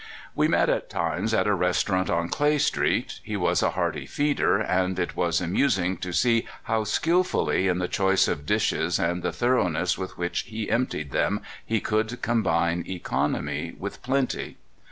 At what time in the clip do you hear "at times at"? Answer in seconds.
0.67-1.45